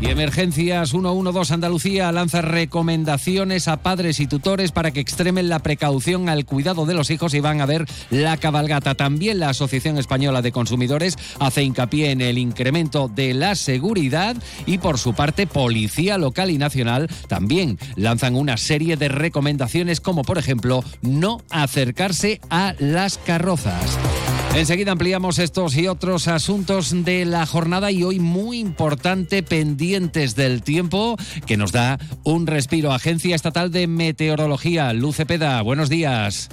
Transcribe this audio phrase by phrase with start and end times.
[0.00, 6.30] Y Emergencias 112 Andalucía lanza recomendaciones a padres y tutores para que extremen la precaución
[6.30, 8.94] al cuidado de los hijos y van a ver la cabalgata.
[8.94, 14.78] También la Asociación Española de Consumidores hace hincapié en el incremento de la seguridad y
[14.78, 20.38] por su parte Policía Local y Nacional también lanzan una serie de recomendaciones como por
[20.38, 23.98] ejemplo no acercarse a las carrozas.
[24.54, 30.62] Enseguida ampliamos estos y otros asuntos de la jornada y hoy muy importante pendientes del
[30.62, 32.92] tiempo que nos da un respiro.
[32.92, 36.50] Agencia Estatal de Meteorología, Luce Peda, buenos días.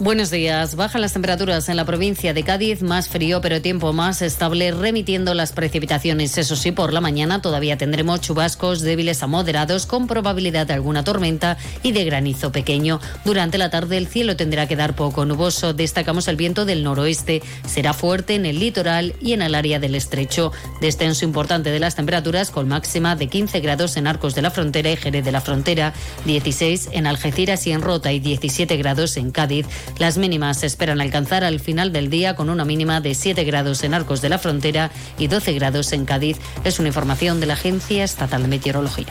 [0.00, 0.76] Buenos días.
[0.76, 5.34] Bajan las temperaturas en la provincia de Cádiz, más frío pero tiempo más estable, remitiendo
[5.34, 6.38] las precipitaciones.
[6.38, 11.02] Eso sí, por la mañana todavía tendremos chubascos débiles a moderados con probabilidad de alguna
[11.02, 13.00] tormenta y de granizo pequeño.
[13.24, 15.74] Durante la tarde el cielo tendrá que dar poco nuboso.
[15.74, 17.42] Destacamos el viento del noroeste.
[17.66, 20.52] Será fuerte en el litoral y en el área del estrecho.
[20.80, 24.92] Descenso importante de las temperaturas con máxima de 15 grados en Arcos de la Frontera
[24.92, 25.92] y Jerez de la Frontera,
[26.24, 29.66] 16 en Algeciras y en Rota y 17 grados en Cádiz.
[29.98, 33.82] Las mínimas se esperan alcanzar al final del día con una mínima de 7 grados
[33.84, 36.38] en Arcos de la Frontera y 12 grados en Cádiz.
[36.64, 39.06] Es una información de la Agencia Estatal de Meteorología.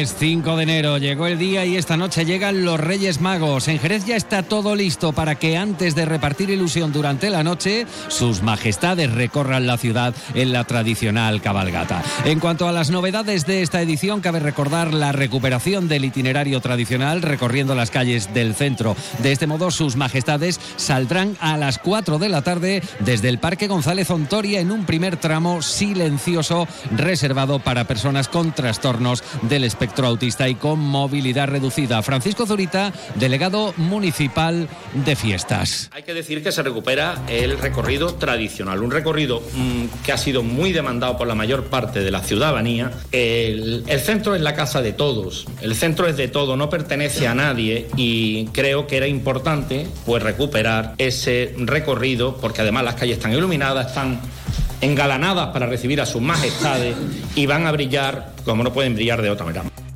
[0.00, 3.68] Es 5 de enero, llegó el día y esta noche llegan los Reyes Magos.
[3.68, 7.86] En Jerez ya está todo listo para que antes de repartir ilusión durante la noche,
[8.08, 12.02] sus majestades recorran la ciudad en la tradicional cabalgata.
[12.24, 17.20] En cuanto a las novedades de esta edición, cabe recordar la recuperación del itinerario tradicional
[17.20, 18.96] recorriendo las calles del centro.
[19.18, 23.68] De este modo, sus majestades saldrán a las 4 de la tarde desde el Parque
[23.68, 26.66] González Ontoria en un primer tramo silencioso
[26.96, 32.02] reservado para personas con trastornos del espectro autista y con movilidad reducida.
[32.02, 35.90] Francisco Zurita, delegado municipal de fiestas.
[35.92, 40.42] Hay que decir que se recupera el recorrido tradicional, un recorrido mmm, que ha sido
[40.42, 42.90] muy demandado por la mayor parte de la ciudadanía.
[43.12, 47.26] El, el centro es la casa de todos, el centro es de todo, no pertenece
[47.26, 53.18] a nadie y creo que era importante pues recuperar ese recorrido porque además las calles
[53.18, 54.20] están iluminadas, están
[54.80, 56.96] engalanadas para recibir a sus majestades
[57.34, 59.89] y van a brillar como no pueden brillar de otra manera.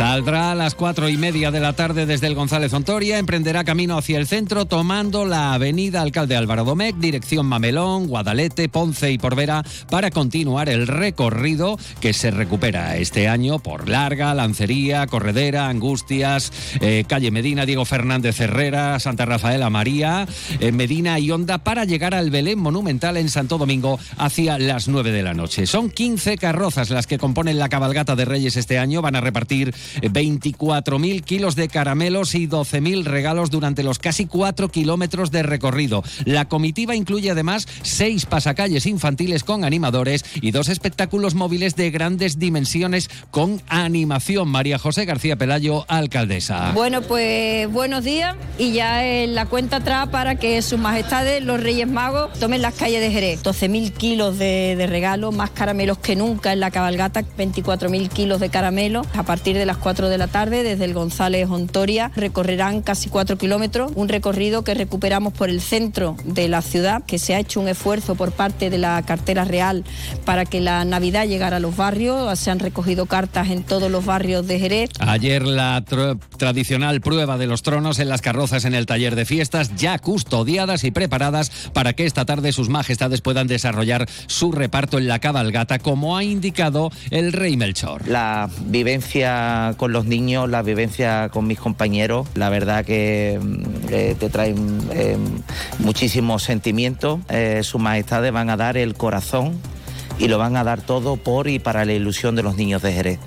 [0.00, 3.98] Saldrá a las cuatro y media de la tarde desde el González Ontoria, emprenderá camino
[3.98, 9.62] hacia el centro tomando la avenida Alcalde Álvaro Domecq, dirección Mamelón, Guadalete, Ponce y Porvera
[9.90, 16.50] para continuar el recorrido que se recupera este año por Larga, Lancería, Corredera, Angustias,
[16.80, 20.26] eh, Calle Medina, Diego Fernández Herrera, Santa Rafaela María,
[20.60, 25.12] eh, Medina y Honda para llegar al Belén Monumental en Santo Domingo hacia las nueve
[25.12, 25.66] de la noche.
[25.66, 29.74] Son 15 carrozas las que componen la cabalgata de Reyes este año, van a repartir
[30.02, 36.02] 24.000 kilos de caramelos y 12.000 regalos durante los casi 4 kilómetros de recorrido.
[36.24, 42.38] La comitiva incluye además seis pasacalles infantiles con animadores y dos espectáculos móviles de grandes
[42.38, 44.48] dimensiones con animación.
[44.48, 46.72] María José García Pelayo, alcaldesa.
[46.72, 51.60] Bueno, pues buenos días y ya en la cuenta atrás para que sus majestades, los
[51.60, 53.42] Reyes Magos, tomen las calles de Jerez.
[53.42, 58.48] 12.000 kilos de, de regalos, más caramelos que nunca en la cabalgata, 24.000 kilos de
[58.48, 62.10] caramelos a partir de las 4 de la tarde desde el González Ontoria.
[62.14, 67.18] Recorrerán casi 4 kilómetros, un recorrido que recuperamos por el centro de la ciudad, que
[67.18, 69.84] se ha hecho un esfuerzo por parte de la cartera real
[70.24, 72.38] para que la Navidad llegara a los barrios.
[72.38, 74.90] Se han recogido cartas en todos los barrios de Jerez.
[75.00, 75.84] Ayer la
[76.36, 80.84] tradicional prueba de los tronos en las carrozas en el taller de fiestas, ya custodiadas
[80.84, 85.78] y preparadas para que esta tarde sus majestades puedan desarrollar su reparto en la cabalgata,
[85.78, 88.06] como ha indicado el rey Melchor.
[88.08, 94.16] La vivencia con los niños, la vivencia con mis compañeros, la verdad que mm, eh,
[94.18, 95.16] te traen eh,
[95.78, 97.20] muchísimos sentimientos.
[97.28, 99.58] Eh, sus majestades van a dar el corazón
[100.18, 102.92] y lo van a dar todo por y para la ilusión de los niños de
[102.92, 103.18] Jerez.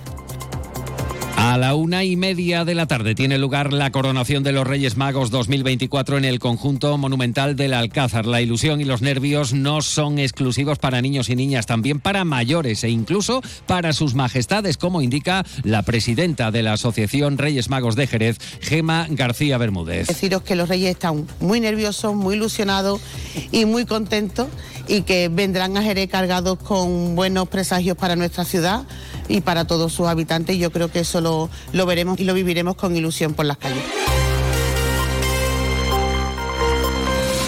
[1.54, 4.98] A la una y media de la tarde tiene lugar la coronación de los Reyes
[4.98, 8.26] Magos 2024 en el conjunto monumental del Alcázar.
[8.26, 12.84] La ilusión y los nervios no son exclusivos para niños y niñas, también para mayores
[12.84, 18.08] e incluso para sus majestades, como indica la presidenta de la Asociación Reyes Magos de
[18.08, 20.08] Jerez, Gema García Bermúdez.
[20.08, 23.00] Deciros que los Reyes están muy nerviosos, muy ilusionados
[23.52, 24.48] y muy contentos
[24.88, 28.88] y que vendrán a Jerez cargados con buenos presagios para nuestra ciudad
[29.33, 30.57] y para todos sus habitantes.
[30.57, 33.83] Yo creo que eso lo, lo veremos y lo viviremos con ilusión por las calles.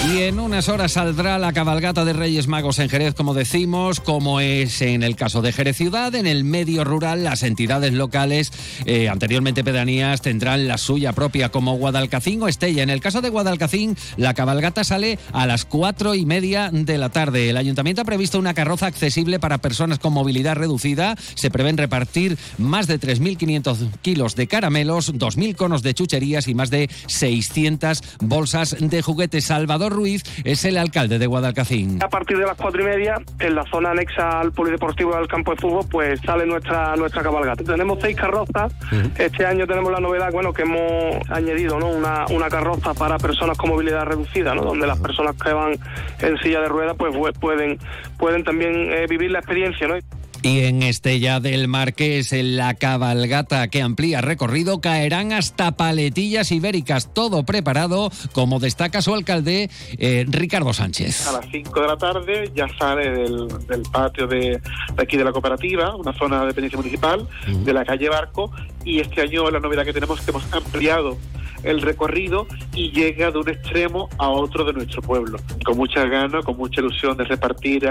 [0.08, 4.40] Y en unas horas saldrá la cabalgata de Reyes Magos en Jerez, como decimos, como
[4.40, 6.14] es en el caso de Jerez Ciudad.
[6.14, 8.52] En el medio rural, las entidades locales,
[8.86, 12.84] eh, anteriormente pedanías, tendrán la suya propia, como Guadalcacín o Estella.
[12.84, 17.10] En el caso de Guadalcacín, la cabalgata sale a las cuatro y media de la
[17.10, 17.50] tarde.
[17.50, 21.16] El ayuntamiento ha previsto una carroza accesible para personas con movilidad reducida.
[21.34, 26.70] Se prevén repartir más de 3.500 kilos de caramelos, 2.000 conos de chucherías y más
[26.70, 29.46] de 600 bolsas de juguetes.
[29.46, 32.00] Salvador Ruiz es el alcalde de Guadalcacín.
[32.04, 35.52] A partir de las cuatro y media, en la zona anexa al polideportivo del campo
[35.52, 37.64] de fútbol, pues sale nuestra nuestra cabalgata.
[37.64, 38.74] Tenemos seis carrozas.
[39.18, 41.90] Este año tenemos la novedad, bueno, que hemos añadido, ¿no?
[41.90, 44.64] Una, una carroza para personas con movilidad reducida, ¿no?
[44.64, 45.74] Donde las personas que van
[46.20, 47.80] en silla de ruedas, pues pueden
[48.18, 49.96] pueden también eh, vivir la experiencia, ¿no?
[50.46, 57.12] Y en Estella del Marqués, en la cabalgata que amplía recorrido, caerán hasta paletillas ibéricas,
[57.16, 61.26] todo preparado, como destaca su alcalde eh, Ricardo Sánchez.
[61.26, 63.48] A las 5 de la tarde ya sale del,
[63.92, 64.62] patio de,
[64.96, 68.52] aquí de la cooperativa, una zona de dependencia municipal, de la calle Barco,
[68.84, 71.18] y este año la novedad que tenemos es que hemos ampliado
[71.66, 76.46] el recorrido y llega de un extremo a otro de nuestro pueblo, con mucha ganas,
[76.46, 77.86] con mucha ilusión de repartir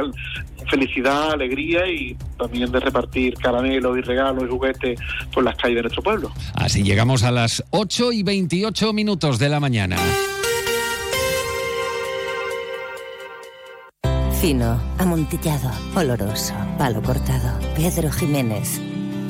[0.71, 4.99] felicidad, alegría y también de repartir caramelos y regalos y juguetes
[5.33, 6.31] por las calles de nuestro pueblo.
[6.55, 9.97] Así llegamos a las 8 y 28 minutos de la mañana.
[14.41, 17.59] Fino, amontillado, oloroso, palo cortado.
[17.77, 18.81] Pedro Jiménez.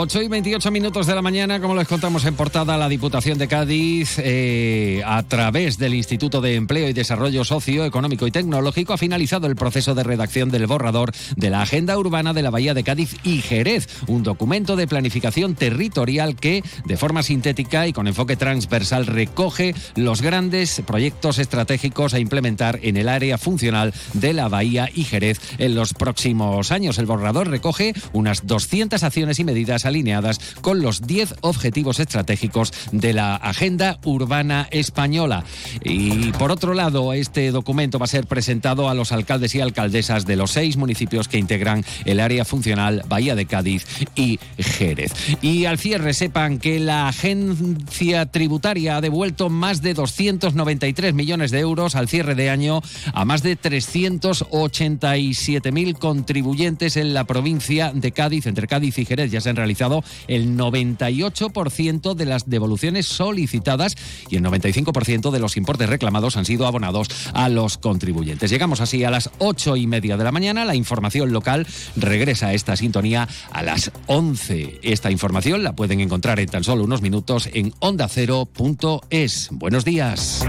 [0.00, 3.48] 8 y 28 minutos de la mañana, como les contamos en portada, la Diputación de
[3.48, 9.48] Cádiz, eh, a través del Instituto de Empleo y Desarrollo Socioeconómico y Tecnológico, ha finalizado
[9.48, 13.16] el proceso de redacción del borrador de la Agenda Urbana de la Bahía de Cádiz
[13.24, 19.04] y Jerez, un documento de planificación territorial que, de forma sintética y con enfoque transversal,
[19.04, 25.02] recoge los grandes proyectos estratégicos a implementar en el área funcional de la Bahía y
[25.02, 26.98] Jerez en los próximos años.
[26.98, 33.12] El borrador recoge unas 200 acciones y medidas alineadas con los 10 objetivos estratégicos de
[33.12, 35.44] la Agenda Urbana Española.
[35.82, 40.26] Y por otro lado, este documento va a ser presentado a los alcaldes y alcaldesas
[40.26, 45.12] de los seis municipios que integran el área funcional Bahía de Cádiz y Jerez.
[45.42, 51.58] Y al cierre sepan que la agencia tributaria ha devuelto más de 293 millones de
[51.60, 58.46] euros al cierre de año a más de 387.000 contribuyentes en la provincia de Cádiz,
[58.46, 59.30] entre Cádiz y Jerez.
[59.30, 59.77] Ya se han realizado
[60.26, 63.94] el 98% de las devoluciones solicitadas
[64.28, 68.50] y el 95% de los importes reclamados han sido abonados a los contribuyentes.
[68.50, 70.64] Llegamos así a las ocho y media de la mañana.
[70.64, 71.66] La información local
[71.96, 74.80] regresa a esta sintonía a las 11.
[74.82, 79.48] Esta información la pueden encontrar en tan solo unos minutos en ondacero.es.
[79.52, 80.44] Buenos días.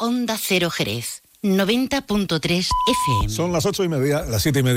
[0.00, 1.22] Onda Cero Jerez.
[1.42, 3.28] 90.3 FM.
[3.28, 4.66] Son las ocho y media, las siete y media.